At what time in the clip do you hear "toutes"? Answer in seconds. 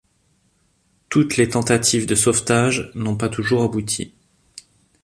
1.09-1.37